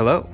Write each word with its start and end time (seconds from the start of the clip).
Hello, 0.00 0.26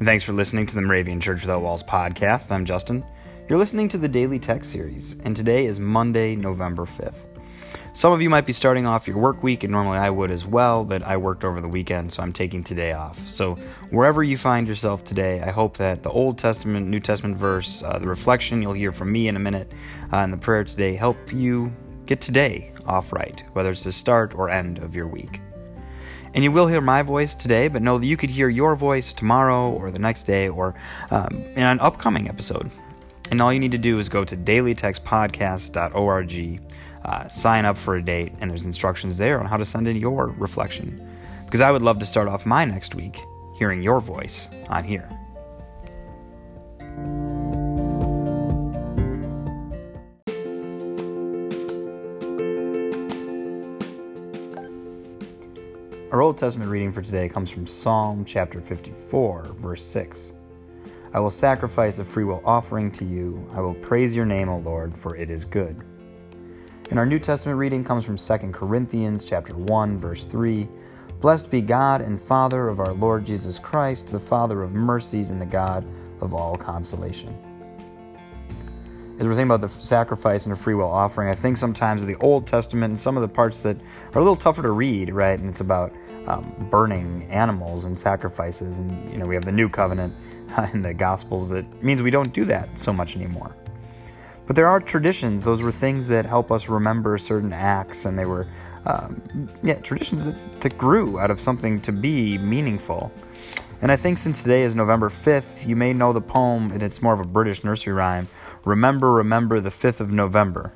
and 0.00 0.08
thanks 0.08 0.24
for 0.24 0.32
listening 0.32 0.66
to 0.66 0.74
the 0.74 0.80
Moravian 0.80 1.20
Church 1.20 1.42
Without 1.42 1.62
Walls 1.62 1.84
podcast. 1.84 2.50
I'm 2.50 2.64
Justin. 2.64 3.04
You're 3.48 3.60
listening 3.60 3.88
to 3.90 3.96
the 3.96 4.08
Daily 4.08 4.40
Text 4.40 4.72
Series, 4.72 5.14
and 5.22 5.36
today 5.36 5.66
is 5.66 5.78
Monday, 5.78 6.34
November 6.34 6.84
5th. 6.84 7.22
Some 7.92 8.12
of 8.12 8.20
you 8.20 8.28
might 8.28 8.44
be 8.44 8.52
starting 8.52 8.86
off 8.86 9.06
your 9.06 9.18
work 9.18 9.40
week, 9.40 9.62
and 9.62 9.70
normally 9.70 9.98
I 9.98 10.10
would 10.10 10.32
as 10.32 10.44
well, 10.44 10.84
but 10.84 11.04
I 11.04 11.16
worked 11.16 11.44
over 11.44 11.60
the 11.60 11.68
weekend, 11.68 12.12
so 12.12 12.24
I'm 12.24 12.32
taking 12.32 12.64
today 12.64 12.90
off. 12.90 13.16
So, 13.30 13.54
wherever 13.90 14.24
you 14.24 14.36
find 14.36 14.66
yourself 14.66 15.04
today, 15.04 15.40
I 15.40 15.52
hope 15.52 15.76
that 15.76 16.02
the 16.02 16.10
Old 16.10 16.36
Testament, 16.36 16.88
New 16.88 16.98
Testament 16.98 17.36
verse, 17.36 17.84
uh, 17.86 18.00
the 18.00 18.08
reflection 18.08 18.62
you'll 18.62 18.72
hear 18.72 18.90
from 18.90 19.12
me 19.12 19.28
in 19.28 19.36
a 19.36 19.38
minute, 19.38 19.70
uh, 20.12 20.16
and 20.16 20.32
the 20.32 20.38
prayer 20.38 20.64
today 20.64 20.96
help 20.96 21.32
you 21.32 21.72
get 22.06 22.20
today 22.20 22.72
off 22.84 23.12
right, 23.12 23.44
whether 23.52 23.70
it's 23.70 23.84
the 23.84 23.92
start 23.92 24.34
or 24.34 24.50
end 24.50 24.78
of 24.78 24.92
your 24.92 25.06
week. 25.06 25.38
And 26.34 26.44
you 26.44 26.52
will 26.52 26.66
hear 26.66 26.80
my 26.80 27.02
voice 27.02 27.34
today, 27.34 27.68
but 27.68 27.80
know 27.80 27.98
that 27.98 28.06
you 28.06 28.16
could 28.16 28.30
hear 28.30 28.48
your 28.48 28.74
voice 28.74 29.12
tomorrow 29.12 29.70
or 29.70 29.90
the 29.90 29.98
next 29.98 30.24
day 30.24 30.48
or 30.48 30.74
um, 31.10 31.44
in 31.54 31.62
an 31.62 31.80
upcoming 31.80 32.28
episode. 32.28 32.70
And 33.30 33.40
all 33.40 33.52
you 33.52 33.60
need 33.60 33.72
to 33.72 33.78
do 33.78 34.00
is 34.00 34.08
go 34.08 34.24
to 34.24 34.36
dailytextpodcast.org, 34.36 36.60
uh, 37.04 37.28
sign 37.30 37.64
up 37.64 37.78
for 37.78 37.96
a 37.96 38.02
date, 38.02 38.32
and 38.40 38.50
there's 38.50 38.64
instructions 38.64 39.16
there 39.16 39.40
on 39.40 39.46
how 39.46 39.56
to 39.56 39.64
send 39.64 39.88
in 39.88 39.96
your 39.96 40.34
reflection. 40.38 41.08
Because 41.44 41.60
I 41.60 41.70
would 41.70 41.82
love 41.82 41.98
to 42.00 42.06
start 42.06 42.28
off 42.28 42.44
my 42.44 42.64
next 42.64 42.94
week 42.94 43.18
hearing 43.56 43.82
your 43.82 44.00
voice 44.00 44.48
on 44.68 44.84
here. 44.84 45.08
Our 56.12 56.20
Old 56.20 56.36
Testament 56.36 56.70
reading 56.70 56.92
for 56.92 57.02
today 57.02 57.28
comes 57.28 57.50
from 57.50 57.66
Psalm 57.66 58.24
chapter 58.24 58.60
54, 58.60 59.54
verse 59.56 59.84
6. 59.84 60.34
I 61.14 61.18
will 61.18 61.30
sacrifice 61.30 61.98
a 61.98 62.04
freewill 62.04 62.42
offering 62.44 62.90
to 62.92 63.04
you. 63.04 63.48
I 63.54 63.60
will 63.60 63.74
praise 63.74 64.14
your 64.14 64.26
name, 64.26 64.48
O 64.48 64.58
Lord, 64.58 64.96
for 64.96 65.16
it 65.16 65.30
is 65.30 65.44
good. 65.44 65.82
And 66.90 66.98
our 66.98 67.06
New 67.06 67.18
Testament 67.18 67.58
reading 67.58 67.82
comes 67.82 68.04
from 68.04 68.18
2 68.18 68.52
Corinthians 68.52 69.24
chapter 69.24 69.54
1, 69.54 69.96
verse 69.96 70.26
3. 70.26 70.68
Blessed 71.20 71.50
be 71.50 71.62
God 71.62 72.02
and 72.02 72.20
Father 72.20 72.68
of 72.68 72.80
our 72.80 72.92
Lord 72.92 73.24
Jesus 73.24 73.58
Christ, 73.58 74.08
the 74.08 74.20
Father 74.20 74.62
of 74.62 74.72
mercies 74.72 75.30
and 75.30 75.40
the 75.40 75.46
God 75.46 75.86
of 76.20 76.34
all 76.34 76.54
consolation 76.54 77.34
as 79.18 79.28
we're 79.28 79.34
thinking 79.34 79.50
about 79.50 79.60
the 79.60 79.68
sacrifice 79.68 80.44
and 80.44 80.54
the 80.54 80.58
free 80.58 80.74
will 80.74 80.90
offering, 80.90 81.28
I 81.28 81.36
think 81.36 81.56
sometimes 81.56 82.02
of 82.02 82.08
the 82.08 82.16
Old 82.16 82.48
Testament 82.48 82.90
and 82.90 82.98
some 82.98 83.16
of 83.16 83.20
the 83.20 83.28
parts 83.28 83.62
that 83.62 83.76
are 84.12 84.18
a 84.18 84.24
little 84.24 84.34
tougher 84.34 84.62
to 84.62 84.72
read, 84.72 85.12
right? 85.12 85.38
And 85.38 85.48
it's 85.48 85.60
about 85.60 85.92
um, 86.26 86.52
burning 86.68 87.24
animals 87.30 87.84
and 87.84 87.96
sacrifices. 87.96 88.78
And, 88.78 89.12
you 89.12 89.18
know, 89.18 89.26
we 89.26 89.36
have 89.36 89.44
the 89.44 89.52
New 89.52 89.68
Covenant 89.68 90.14
in 90.72 90.82
the 90.82 90.92
Gospels 90.92 91.50
that 91.50 91.82
means 91.82 92.02
we 92.02 92.10
don't 92.10 92.32
do 92.32 92.44
that 92.46 92.76
so 92.78 92.92
much 92.92 93.14
anymore. 93.14 93.54
But 94.46 94.56
there 94.56 94.66
are 94.66 94.80
traditions. 94.80 95.44
Those 95.44 95.62
were 95.62 95.72
things 95.72 96.08
that 96.08 96.26
help 96.26 96.50
us 96.50 96.68
remember 96.68 97.16
certain 97.16 97.52
acts, 97.52 98.06
and 98.06 98.18
they 98.18 98.26
were, 98.26 98.48
um, 98.84 99.48
yeah, 99.62 99.74
traditions 99.74 100.24
that, 100.24 100.60
that 100.60 100.76
grew 100.76 101.20
out 101.20 101.30
of 101.30 101.40
something 101.40 101.80
to 101.82 101.92
be 101.92 102.36
meaningful. 102.36 103.12
And 103.80 103.92
I 103.92 103.96
think 103.96 104.18
since 104.18 104.42
today 104.42 104.62
is 104.62 104.74
November 104.74 105.08
5th, 105.08 105.66
you 105.66 105.76
may 105.76 105.92
know 105.92 106.12
the 106.12 106.20
poem, 106.20 106.72
and 106.72 106.82
it's 106.82 107.00
more 107.00 107.14
of 107.14 107.20
a 107.20 107.24
British 107.24 107.64
nursery 107.64 107.92
rhyme 107.92 108.28
Remember, 108.64 109.12
Remember 109.12 109.60
the 109.60 109.70
5th 109.70 110.00
of 110.00 110.10
November. 110.10 110.72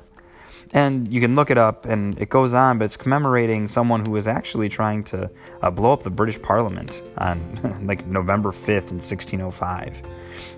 And 0.71 1.11
you 1.11 1.19
can 1.19 1.33
look 1.33 1.49
it 1.49 1.57
up, 1.57 1.85
and 1.85 2.19
it 2.21 2.29
goes 2.29 2.53
on, 2.53 2.77
but 2.77 2.85
it's 2.85 2.97
commemorating 2.97 3.67
someone 3.67 4.05
who 4.05 4.11
was 4.11 4.27
actually 4.27 4.69
trying 4.69 5.03
to 5.05 5.29
uh, 5.63 5.71
blow 5.71 5.91
up 5.91 6.03
the 6.03 6.11
British 6.11 6.39
Parliament 6.41 7.01
on 7.17 7.83
like 7.87 8.05
November 8.05 8.51
5th 8.51 8.91
in 8.91 8.99
1605. 8.99 10.01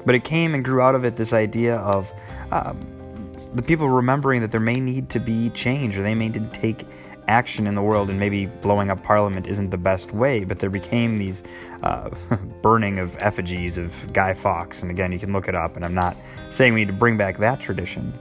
But 0.05 0.15
it 0.15 0.25
came 0.25 0.53
and 0.53 0.65
grew 0.65 0.81
out 0.81 0.95
of 0.95 1.05
it 1.05 1.15
this 1.15 1.31
idea 1.31 1.77
of 1.77 2.11
um, 2.51 2.85
the 3.53 3.61
people 3.61 3.87
remembering 3.87 4.41
that 4.41 4.51
there 4.51 4.59
may 4.59 4.79
need 4.79 5.09
to 5.11 5.19
be 5.19 5.49
change, 5.51 5.97
or 5.97 6.03
they 6.03 6.15
may 6.15 6.27
need 6.27 6.51
to 6.51 6.59
take 6.59 6.85
action 7.31 7.65
in 7.65 7.75
the 7.75 7.81
world, 7.81 8.09
and 8.09 8.19
maybe 8.19 8.45
blowing 8.45 8.89
up 8.89 9.01
Parliament 9.01 9.47
isn't 9.47 9.69
the 9.69 9.77
best 9.77 10.11
way, 10.11 10.43
but 10.43 10.59
there 10.59 10.69
became 10.69 11.17
these 11.17 11.41
uh, 11.81 12.09
burning 12.61 12.99
of 12.99 13.15
effigies 13.19 13.77
of 13.77 14.13
Guy 14.13 14.33
Fawkes. 14.33 14.81
And 14.81 14.91
again, 14.91 15.11
you 15.11 15.17
can 15.17 15.31
look 15.31 15.47
it 15.47 15.55
up, 15.55 15.75
and 15.75 15.85
I'm 15.85 15.95
not 15.95 16.15
saying 16.49 16.73
we 16.73 16.81
need 16.81 16.89
to 16.89 16.93
bring 16.93 17.17
back 17.17 17.37
that 17.39 17.59
tradition. 17.59 18.13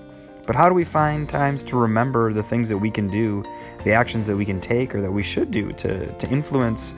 But 0.47 0.56
how 0.56 0.69
do 0.69 0.75
we 0.75 0.84
find 0.84 1.28
times 1.28 1.62
to 1.65 1.76
remember 1.76 2.32
the 2.32 2.43
things 2.43 2.69
that 2.70 2.78
we 2.78 2.91
can 2.91 3.09
do, 3.09 3.44
the 3.84 3.93
actions 3.93 4.26
that 4.28 4.37
we 4.37 4.44
can 4.44 4.60
take, 4.60 4.94
or 4.94 5.00
that 5.00 5.12
we 5.12 5.22
should 5.22 5.50
do 5.50 5.72
to, 5.72 6.06
to 6.12 6.28
influence 6.28 6.94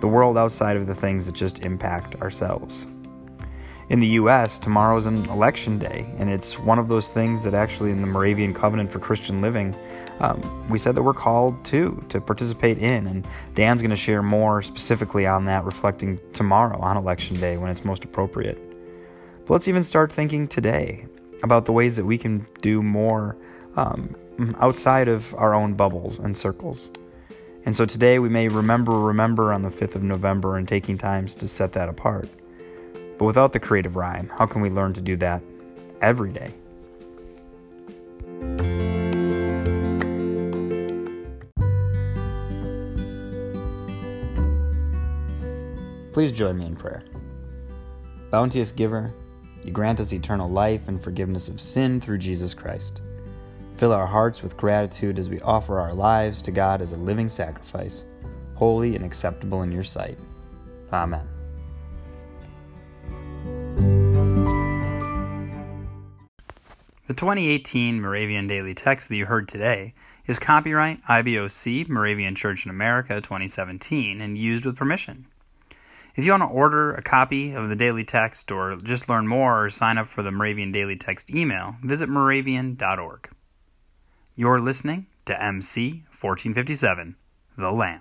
the 0.00 0.08
world 0.08 0.38
outside 0.38 0.76
of 0.76 0.86
the 0.86 0.94
things 0.94 1.26
that 1.26 1.34
just 1.34 1.60
impact 1.60 2.16
ourselves? 2.16 2.86
In 3.88 4.00
the 4.00 4.06
US, 4.08 4.58
tomorrow's 4.58 5.06
an 5.06 5.28
election 5.30 5.78
day, 5.78 6.12
and 6.18 6.28
it's 6.28 6.58
one 6.58 6.78
of 6.78 6.88
those 6.88 7.10
things 7.10 7.44
that 7.44 7.54
actually 7.54 7.92
in 7.92 8.00
the 8.00 8.06
Moravian 8.06 8.52
Covenant 8.52 8.90
for 8.90 8.98
Christian 8.98 9.40
Living, 9.40 9.76
um, 10.18 10.68
we 10.68 10.78
said 10.78 10.94
that 10.96 11.02
we're 11.02 11.14
called 11.14 11.64
to 11.66 12.04
to 12.08 12.20
participate 12.20 12.78
in, 12.78 13.06
and 13.06 13.26
Dan's 13.54 13.82
going 13.82 13.90
to 13.90 13.96
share 13.96 14.22
more 14.22 14.60
specifically 14.62 15.26
on 15.26 15.44
that, 15.44 15.64
reflecting 15.64 16.18
tomorrow 16.32 16.78
on 16.80 16.96
election 16.96 17.38
day 17.38 17.56
when 17.56 17.70
it's 17.70 17.84
most 17.84 18.04
appropriate. 18.04 18.58
But 19.44 19.52
let's 19.52 19.68
even 19.68 19.84
start 19.84 20.10
thinking 20.10 20.48
today 20.48 21.06
about 21.44 21.64
the 21.64 21.72
ways 21.72 21.94
that 21.96 22.04
we 22.04 22.18
can 22.18 22.44
do 22.62 22.82
more 22.82 23.36
um, 23.76 24.16
outside 24.58 25.06
of 25.06 25.32
our 25.34 25.54
own 25.54 25.74
bubbles 25.74 26.18
and 26.18 26.36
circles. 26.36 26.90
And 27.66 27.76
so 27.76 27.84
today 27.84 28.18
we 28.18 28.28
may 28.28 28.48
remember, 28.48 28.98
remember 28.98 29.52
on 29.52 29.62
the 29.62 29.70
5th 29.70 29.96
of 29.96 30.02
November 30.02 30.56
and 30.56 30.66
taking 30.66 30.96
times 30.98 31.34
to 31.36 31.48
set 31.48 31.72
that 31.74 31.88
apart. 31.88 32.28
But 33.18 33.24
without 33.24 33.52
the 33.52 33.60
creative 33.60 33.96
rhyme, 33.96 34.28
how 34.28 34.46
can 34.46 34.60
we 34.60 34.70
learn 34.70 34.92
to 34.94 35.00
do 35.00 35.16
that 35.16 35.42
every 36.02 36.32
day? 36.32 36.54
Please 46.12 46.32
join 46.32 46.58
me 46.58 46.64
in 46.64 46.76
prayer. 46.76 47.04
Bounteous 48.30 48.72
giver, 48.72 49.12
you 49.62 49.70
grant 49.70 50.00
us 50.00 50.12
eternal 50.12 50.48
life 50.48 50.88
and 50.88 51.02
forgiveness 51.02 51.48
of 51.48 51.60
sin 51.60 52.00
through 52.00 52.18
Jesus 52.18 52.54
Christ. 52.54 53.02
Fill 53.76 53.92
our 53.92 54.06
hearts 54.06 54.42
with 54.42 54.56
gratitude 54.56 55.18
as 55.18 55.28
we 55.28 55.40
offer 55.40 55.78
our 55.78 55.92
lives 55.92 56.40
to 56.42 56.50
God 56.50 56.80
as 56.80 56.92
a 56.92 56.96
living 56.96 57.28
sacrifice, 57.28 58.06
holy 58.54 58.96
and 58.96 59.04
acceptable 59.04 59.62
in 59.62 59.70
your 59.70 59.84
sight. 59.84 60.18
Amen. 60.90 61.35
The 67.06 67.14
2018 67.14 68.00
Moravian 68.00 68.48
Daily 68.48 68.74
Text 68.74 69.08
that 69.08 69.14
you 69.14 69.26
heard 69.26 69.46
today 69.46 69.94
is 70.26 70.40
copyright 70.40 71.04
IBOC 71.04 71.88
Moravian 71.88 72.34
Church 72.34 72.64
in 72.64 72.70
America 72.70 73.20
2017 73.20 74.20
and 74.20 74.36
used 74.36 74.64
with 74.64 74.74
permission. 74.74 75.26
If 76.16 76.24
you 76.24 76.32
want 76.32 76.42
to 76.42 76.48
order 76.48 76.92
a 76.92 77.02
copy 77.02 77.52
of 77.52 77.68
the 77.68 77.76
daily 77.76 78.02
text 78.02 78.50
or 78.50 78.74
just 78.74 79.08
learn 79.08 79.28
more 79.28 79.66
or 79.66 79.70
sign 79.70 79.98
up 79.98 80.08
for 80.08 80.24
the 80.24 80.32
Moravian 80.32 80.72
Daily 80.72 80.96
Text 80.96 81.32
email, 81.32 81.76
visit 81.80 82.08
moravian.org. 82.08 83.30
You're 84.34 84.60
listening 84.60 85.06
to 85.26 85.40
MC 85.40 86.02
1457, 86.10 87.14
The 87.56 87.70
Lamb. 87.70 88.00